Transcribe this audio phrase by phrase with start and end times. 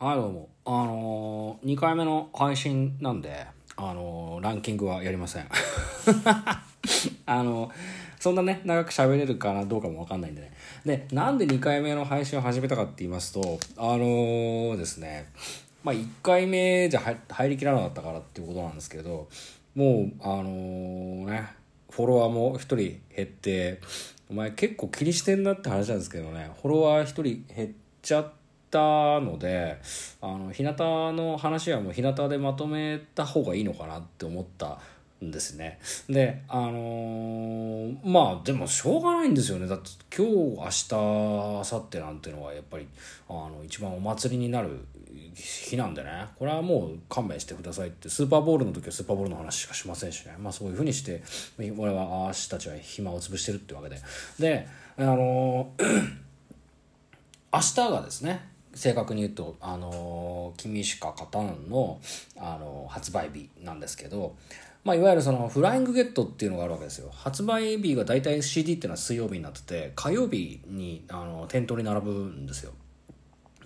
[0.00, 0.48] はい、どうも。
[0.64, 5.48] あのー、2回目の配信なんで、あのー、ランキングはやりません。
[7.26, 7.72] あのー、
[8.20, 10.52] そんなね、長く喋れるかなどうかもわかんないんでね。
[10.86, 15.30] で、なんで2回目の配信を始めたかって言いますと、あの、ですね、
[15.82, 19.26] まあ1回目じゃ入りきらなかったからっていうことなんですけど、
[19.74, 21.42] もう、あの、ね、
[21.90, 23.80] フォロワーも1人減って、
[24.30, 27.22] お前結構気にしてんなって話なんですけどね、フォロワー1人
[27.52, 27.70] 減っ
[28.00, 28.37] ちゃって、
[28.70, 29.78] たので
[30.20, 30.74] あの日向
[31.12, 34.78] の話はもう日向でまとめた方がいいのかなって思った
[35.24, 35.78] んですね。
[36.08, 39.66] であのー、まあでもしょうがないんですよね。
[39.66, 42.86] だって今日明日明後日なんていうのはやっぱり
[43.28, 44.84] あの一番お祭りになる
[45.34, 46.26] 日なんでね。
[46.38, 48.08] これはもう勘弁してくださいって。
[48.08, 50.36] スーパーボールの時はスーパーボールの話しかしませんしね。
[50.38, 51.22] まあそういうふうにして
[51.76, 53.98] 俺はああたちは暇を潰してるってわけで。
[54.38, 56.18] であのー
[57.50, 62.00] 明日がですね正確に言うと「あの君しか勝たんの」
[62.36, 64.36] あの発売日なんですけど、
[64.84, 67.10] まあ、いわゆるそのフライングゲットっていうのがあるわけですよ。
[67.12, 72.72] 発売日が大体 CD っていうのは水曜日になってて火曜日にあの店頭に並ぶんですよ。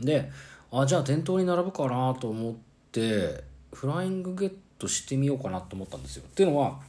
[0.00, 0.30] で
[0.70, 2.54] あじゃあ店頭に並ぶかなと思っ
[2.90, 6.24] てフライングゲットしてみようかなと思ったんですよ。
[6.26, 6.80] っていうのは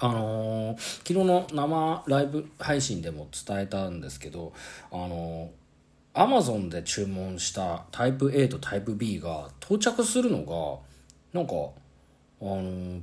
[0.00, 4.52] あのー、昨日の生ライブ配信でも伝えたんですけど、
[4.92, 10.44] あのーアマゾンで注文したタイプ A とタイプ B が到着するの
[11.32, 11.54] がなんか
[12.40, 13.00] あの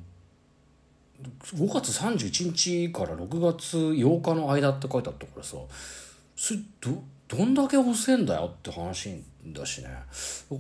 [1.54, 5.58] 5月31日から6月8日の間って書いてあったからさ
[6.36, 9.90] それどどんだけ遅いんだよって話だしね。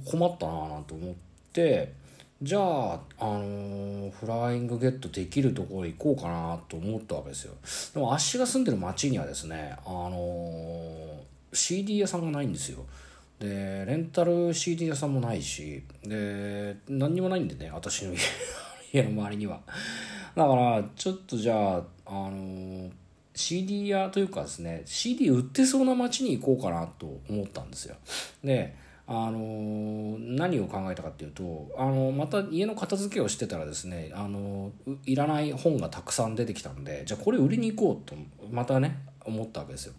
[0.03, 1.16] 困ったななんて思っ
[1.53, 1.94] て
[2.42, 7.53] じゃあ、あのー、フライングゲットできるところ行こうかなと思ったわけですよ。
[7.94, 11.14] でも足が住んでる町にはですねあのー
[11.56, 12.86] CD 屋さんがないんですよ。
[13.39, 18.14] でレンタル CD 屋さんもないしで何にもないんでね私の
[18.94, 19.62] 家の周りには。
[20.36, 22.90] だからちょっとじゃああの
[23.34, 27.96] CD 屋というかですね CD 売ってそうな街に行こうかなと思ったんですよ。
[28.44, 28.75] で
[29.08, 34.72] あの何を考えたかっていうとあのまた家の片付けをしてたらですねあの
[35.06, 38.16] いらない本がたくさん出てきたんでじゃあこれ売りに行こうと
[38.50, 39.94] またね思ったわけですよ。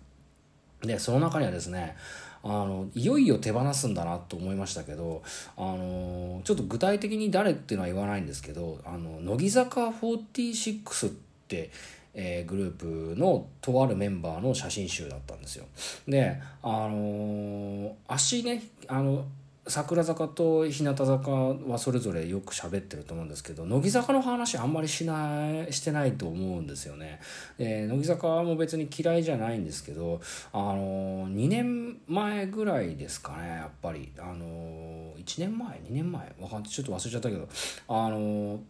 [0.82, 1.97] でその中にはですね
[2.42, 5.22] あのいよいよ手放すんだなと思いましたけど
[5.56, 11.12] あのちょっと具体的に誰っていうのは言わないんですけどあの乃木坂46っ
[11.48, 11.70] て、
[12.15, 15.65] えー、グループのとあるメンバーの写真集だったんですよ。
[16.06, 19.25] であの足ねあの
[19.69, 27.21] 桜坂と日向坂はそれぞれよく喋ってると思うんですけど乃木坂の話あんまりしないしてないと思うんですよね。
[27.59, 30.21] で乃木坂も別に嫌いじゃないんですけど
[30.53, 34.12] あの2年前ぐらいですかねやっぱり。
[34.19, 36.34] あの1年前？2年前？
[36.41, 37.48] わかんちょっと忘れちゃったけど。
[37.88, 38.60] あの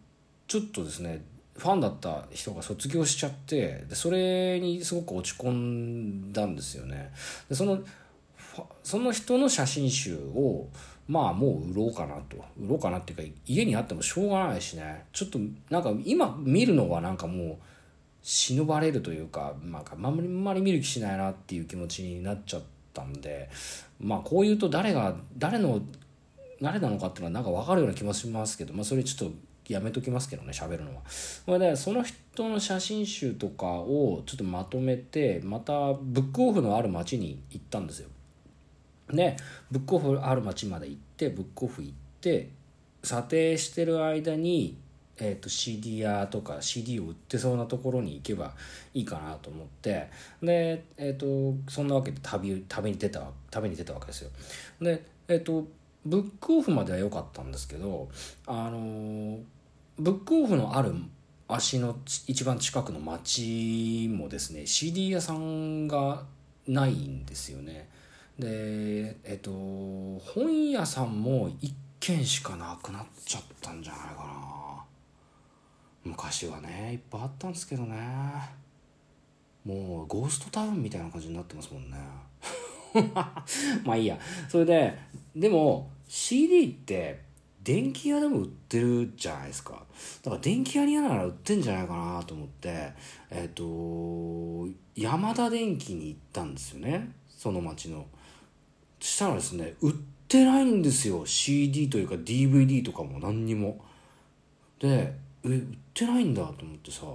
[0.47, 1.23] ちょっとですね
[1.57, 7.11] ファンだった人が卒業しちゃってでそれにすごく落ち込んだんですよね。
[7.49, 7.79] でその
[8.83, 10.67] その人の写真集を
[11.07, 17.55] まあもう売ろうかなと売ろうかなっていうか家にあってもしょうがないしねちょっとなんか今見るのはなんかもう
[18.21, 22.61] 忍ばれるというか、まあ、あんまり見る気しないなっていう気持ちになっちゃっ
[22.93, 23.49] たんで
[23.99, 25.81] まあこう言うと誰が誰の
[26.61, 29.35] 誰なのかっていうのはなんか分かるような気もしますけど、まあ、それちょっと
[29.69, 31.01] やめときますけどね喋るのは。
[31.45, 38.09] これでその人の写真集とかをちょっとまとめてまたブックオフのある町に行ったんですよ。
[39.11, 39.37] で
[39.71, 42.49] ブックオフある町まで行ってブックオフ行って
[43.03, 44.77] 査定してる間に、
[45.17, 48.53] えーと、CD 屋とか CD を売ってそうなところに行けば
[48.93, 50.09] いいかなと思って
[50.41, 54.29] で、えーと、そんなわけで旅旅に出た旅に出たわけですよ。
[54.81, 55.65] で、えーと、
[56.05, 58.09] ブックオフまでは良かったんですけど
[58.45, 59.39] あのー、
[59.97, 60.93] ブックオフのある
[61.47, 61.97] 足の
[62.27, 66.23] 一番近くの町もですね CD 屋さんが
[66.67, 67.87] ないんですよね。
[68.39, 74.83] でえっと本屋さんも1軒しかなくなっちゃったんじゃないかな。
[76.03, 77.97] 昔はねいっぱいあったんですけどね。
[79.65, 81.97] もうゴーストタウンみたいな感じになってますもんね。
[83.83, 84.17] まあいいや。
[84.47, 84.97] それで
[85.35, 87.21] でも CD って
[87.63, 89.83] 電気屋でも売ってるじゃないですか。
[90.21, 92.93] だから電気屋に嫌なら売ってんじゃないかなと思って
[93.29, 97.11] えっ、と山田電機に行ったんですよね。
[97.27, 98.05] その町の。
[98.99, 99.93] したらですね売っ
[100.27, 101.25] てないんですよ。
[101.25, 103.83] CD というか DVD とかも何にも。
[104.79, 105.13] で
[105.43, 105.61] え売っ
[105.93, 107.05] てないんだと思ってさ。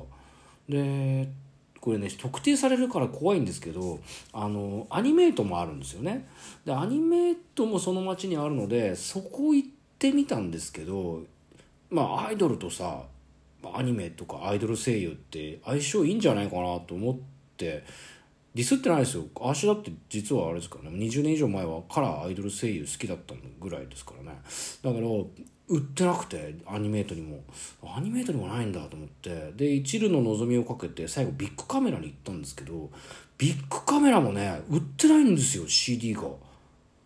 [0.69, 1.29] で
[1.81, 3.99] これね特定されるから怖いんですけど
[4.32, 6.29] あのアニメートもあるんですよね。
[6.64, 9.69] でアニメートもその町にあるのでそこ行っ
[9.99, 11.23] てみたんですけど
[11.90, 13.02] まあアイドルとさ
[13.75, 17.17] アニメとかアイドル声優って相性いいんじゃないかなと思っ
[17.56, 17.85] て
[18.54, 19.25] ディスってないですよ。
[19.37, 20.99] 私だって実はあれですからね。
[20.99, 24.38] 20年以上前はカラーアイドル声優好きだったぐらいですからね。
[24.82, 25.06] だから
[25.69, 27.40] 売ってなくてアニメートにも。
[27.82, 29.52] アニメートにもないんだと思って。
[29.56, 32.90] で一縷の望みをかけて最後ビッグカメラに行ったんですけど
[33.38, 36.22] ビッグカメラもね売ってないんですよ CD が。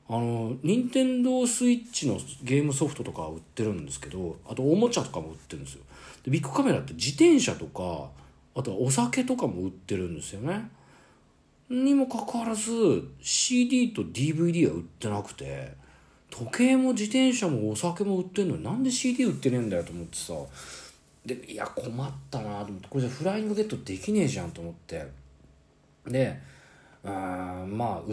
[0.08, 5.82] あの任天堂スイッチのゲームソフトとか売ってるんですけどあとおもちゃとかも売ってるんですよ。
[6.25, 8.10] でビッグカメラって自転車とか
[8.56, 10.70] あとはお酒とかも売ってるんですよね。
[11.68, 12.70] にもかかわらず
[13.20, 15.72] CD と DVD は売ってなくて
[16.30, 20.34] 時計も自転車もお酒も売ってんのになんで CD 売ってねえんだよと思ってさ。
[21.24, 22.88] でいや困ったなと思って。
[22.88, 25.06] これじゃフライングゲットできねえじゃんと思って。
[26.06, 26.40] で
[27.02, 27.12] うん
[27.76, 28.12] まあ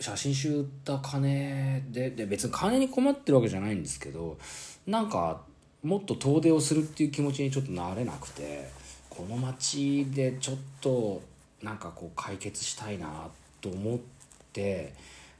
[0.00, 4.38] 写真集売った金でで別に金に困ってるわけじゃないんですけど
[4.86, 5.42] なんか
[5.82, 8.68] もっと遠出をするっていう気持ちにちょっとなれなくて
[9.10, 11.20] この街でちょっと
[11.62, 13.28] なんかこう解決したいな
[13.60, 13.98] と思っ
[14.52, 14.94] て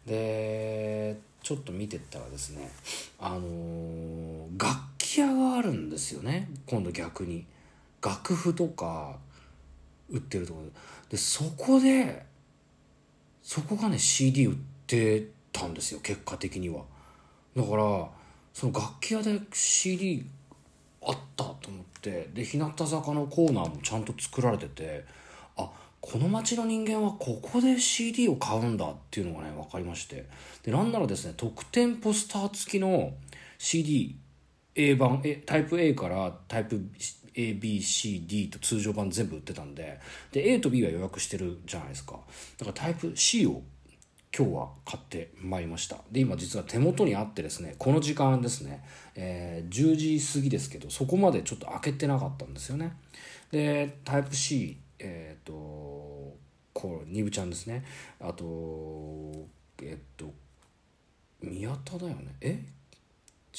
[0.07, 2.71] でちょっと見てったらですね
[3.19, 7.45] あのー、楽器屋があるんですよね今度逆に。
[8.01, 9.17] 楽譜とか
[10.09, 10.67] 売ってるところ
[11.09, 11.17] で。
[11.17, 12.25] そこで
[13.43, 14.57] そこがね CD 売っ
[14.87, 16.83] てたんですよ結果的には。
[17.57, 18.09] だから
[18.55, 20.25] その楽器屋で CD
[21.03, 25.05] あったと思ってで日向坂のコーナーもちゃんと作られてて
[26.01, 30.27] この町の人間はここで CD を買うんだっていうのがね分かりまして。
[30.63, 33.13] でなんならですね特典ポスター付きの
[33.59, 34.17] CD
[34.75, 36.81] A 版タイプ A からタイプ
[37.35, 40.01] ABCD と通常版全部売ってたんで
[40.33, 42.19] で A と B は予約してるじゃないですか。
[42.59, 43.63] だからタイプ C を
[44.37, 45.99] 今日は買ってまいりました。
[46.13, 48.85] で今実は手元にあってですねこの時間ですね、
[49.15, 52.97] えー、10時過ぎですけどそこまでちょっと開けてなかったんですよね。
[53.51, 55.53] でタイプ C えっ、ー、と
[56.73, 57.85] こうニブちゃんですね。
[58.21, 59.47] あと
[59.83, 60.33] えっ、と
[61.41, 62.35] 宮田だよね。
[62.41, 62.65] え？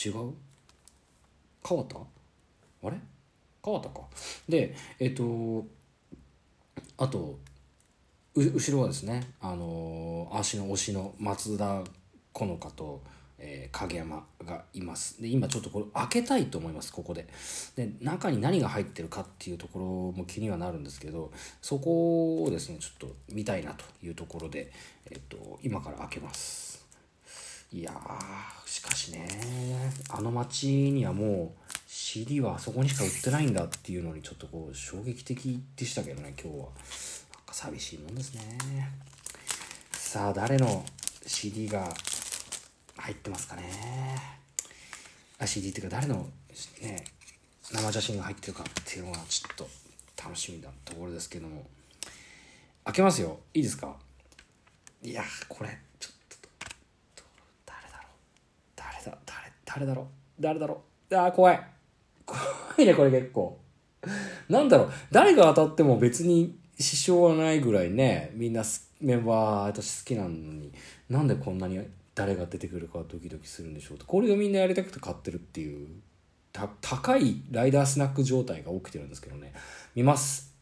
[0.05, 0.33] 違う？
[1.63, 1.97] 川田
[2.83, 2.97] あれ？
[3.61, 4.01] 川田か。
[4.47, 5.65] でえっ、と
[6.97, 7.39] あと
[8.35, 11.83] 後ろはですねあの足の推しの松田
[12.31, 13.01] 好花と、
[13.39, 15.21] えー、影山がいます。
[15.21, 17.27] で今ちょっとこれ開けたいと思いますここで。
[17.75, 19.85] で中に何が入ってるかっていうところ
[20.17, 21.31] も気にはなるんですけど
[21.61, 24.71] そこをですねちょっと見たいなというところで、
[25.09, 26.85] えっと、今から開けます。
[27.71, 27.93] いや
[28.65, 29.27] しかしね
[30.09, 36.65] あの街にはもう CD はあそこにしか売ってないんだっていうのにちょっとこう衝撃的でしたけどね今日は。
[36.65, 36.73] なん
[37.45, 37.53] か。
[37.53, 38.41] 寂しいもんですね。
[39.91, 40.83] さあ誰の
[41.25, 41.93] CD が
[42.99, 43.63] 入ってますかね。
[45.39, 46.27] あ CD っていうか誰の
[46.81, 47.03] ね
[47.61, 49.69] 生写真が入ってるかっていうのがちょっと
[50.21, 51.65] 楽しみなところですけども。
[52.85, 53.37] 開けますよ。
[53.53, 53.95] いいですか？
[55.03, 55.69] いやこれ
[55.99, 56.13] ちょっ
[57.15, 57.23] と
[57.65, 58.11] 誰だろう。
[58.75, 60.41] 誰だ誰誰だろう。
[60.41, 60.81] 誰だろ
[61.11, 61.15] う。
[61.15, 61.61] あ怖い。
[62.25, 62.39] 怖
[62.79, 63.59] いねこれ結構。
[64.47, 64.91] なんだろう。
[65.11, 68.63] 誰が当たっても別に支障はないぐらいねみんな
[69.01, 70.71] メンバー私好きなのに。
[71.09, 71.79] なんでこんなに
[72.19, 74.05] 誰が出てくるかドキドキするんでしょうと。
[74.05, 75.87] これがみんなやりたくて買ってるっていう
[76.81, 79.53] 高いライダースナック状態が起きてるんですけどね。
[79.95, 80.53] 見ます。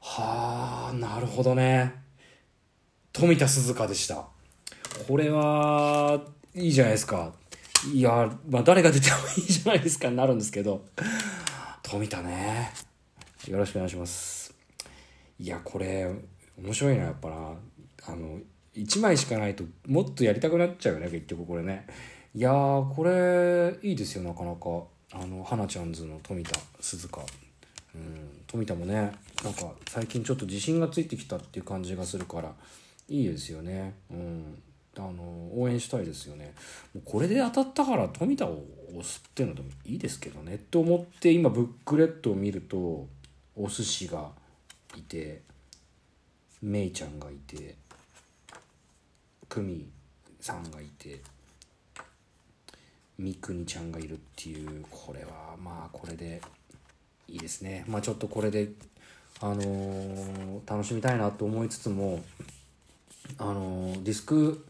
[0.00, 1.92] はあなるほどね。
[3.12, 4.26] 富田鈴香でした。
[5.06, 6.22] これは
[6.54, 7.34] いいじゃないですか。
[7.92, 10.86] いやまあ誰が出てもいいじゃないですかになるんですけど。
[11.82, 12.72] 富田ね。
[13.48, 14.54] よろしくお願いします。
[15.38, 16.10] いやこれ
[16.58, 17.52] 面白いなやっぱな。
[18.06, 18.38] あの
[18.76, 21.86] 1枚しかないともっとやりたくなっちゃうよね結局これね。
[22.34, 24.84] いやーこれいいですよなかなか。
[25.12, 27.20] あの花ちゃんズの富田鈴鹿。
[27.94, 28.94] うん富田もね
[29.42, 32.52] なんか最近ちょっと自信がついてきたっていう感じがするから
[33.08, 33.94] いいですよね。
[34.10, 34.62] うん
[34.96, 35.22] あの
[35.56, 36.54] 応援したいですよね。
[36.94, 43.08] もうこれで当たったから富田を押すっていうのでもいいですけどねと思って今ブックレットを見ると
[43.56, 44.30] お寿司が
[44.96, 45.42] いて
[46.62, 47.76] めいちゃんがいて
[49.50, 49.84] 久美
[50.40, 51.20] さんがいて
[53.18, 56.40] 三国ちゃんがいるっていうこれはまあこれで
[57.26, 57.84] いいですね。
[57.88, 58.68] まあちょっとこれで
[59.40, 62.22] あのー、楽しみたいなと思いつつも
[63.38, 64.64] あのー、ディスク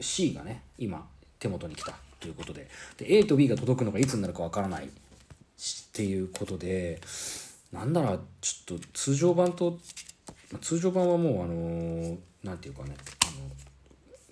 [0.00, 1.06] C がね今
[1.38, 2.68] 手元に来たということで。
[2.96, 4.86] で A と B が届くのがいつになるかわからない。
[4.86, 4.88] っ
[5.92, 7.00] ていうことで
[7.72, 9.78] なんならちょっと通常版と
[10.60, 13.65] 通常版はもうあのなんていうかねあの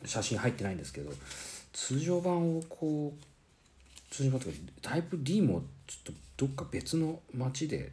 [0.05, 1.13] 写真入ってないんですけど
[1.73, 7.91] 通常版をこう通常版とかタイプ D もちょっとどっか別の街で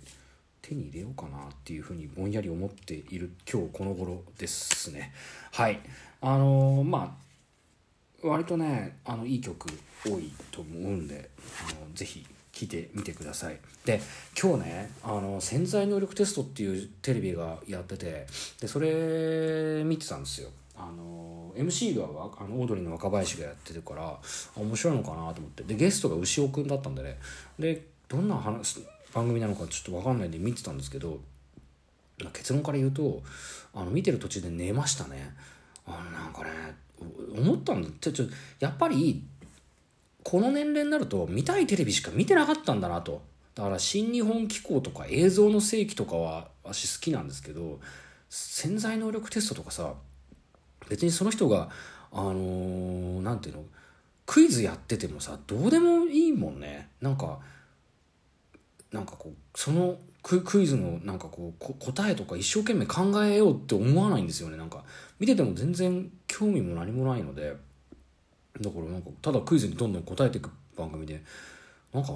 [0.62, 5.14] 手に入れようかなっていうふうにぼんやり思っている今日この頃ですね。
[5.52, 5.80] はい。
[6.22, 7.18] あのま
[8.24, 9.68] あ割とねあのいい曲
[10.06, 11.30] 多いと思うんで
[11.68, 13.58] あのぜひ聴いてみてください。
[13.86, 14.00] で
[14.40, 18.28] 今日ねあの潜在能力テストっていうテレビがやってて
[18.60, 20.50] でそれ見てたんですよ。
[20.78, 22.08] あの MC があ
[22.48, 24.18] のオードリーの若林がやってるから
[24.56, 25.64] 面白いのかなと思って。
[25.64, 27.18] でゲストが牛尾くんだったんでね。
[27.60, 31.20] でどんな話番組なのかちょっと分かんないんで見てたんですけど
[32.34, 33.22] 結論から言うと
[33.74, 35.36] あの見てる途中で寝ましたね。
[35.86, 36.50] あのなんかね
[37.36, 37.90] 思ったんだ。
[38.00, 38.26] ちょちょ
[38.60, 39.24] やっぱり
[40.24, 43.22] この年齢になると見たいテレビしか見てなかったんだなと。
[43.56, 47.80] だから新日本機構とか映像の世紀とかは私好きなんですけど
[48.30, 49.96] 潜在能力テストとかさ
[50.92, 51.70] 別にその人が
[52.12, 53.64] あのー、ていうの
[54.26, 56.90] クイズやっててもさどうでもいいもんね。
[57.02, 57.40] なんか
[58.92, 64.58] なんかこうそのクイズのなんかこう答えとか一生懸命考えようって思わないんですよね。
[64.58, 64.84] なんか
[65.20, 67.56] 見てても全然興味も何もないので。
[68.60, 71.24] だからなんかただクイズにどんどん答えていく番組で
[71.94, 72.12] なんか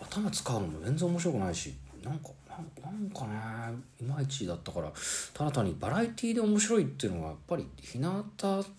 [0.00, 2.30] 頭使うのも全然面白くないしなんか
[2.82, 4.92] なんかねいまいちだったから
[5.34, 8.24] ただ単にバラエティーで面白いっていうのはやっぱり日向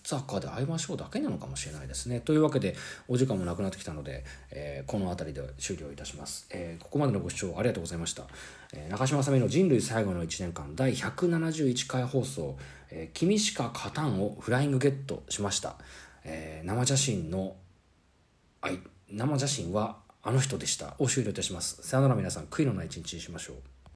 [0.03, 2.19] 坂で会いましょうだけなのかもしれないですね。
[2.19, 2.75] というわけで
[3.07, 8.23] お時間もなくなってきたので、えー、この辺りで終了いたします、えー、ここまでのご視聴ありがとうございました、
[8.73, 12.57] えー、中島さみの人類最後の1年間第171回放送
[12.89, 15.75] 「え、君しか勝たん」をフライングゲットしました。
[16.23, 17.55] え、生写真の
[19.09, 20.95] 生写真はあの人でした。
[20.99, 21.81] を終了いたします。
[21.81, 22.45] さよなら皆さん。
[22.45, 23.55] 悔いのない一日にしましょう。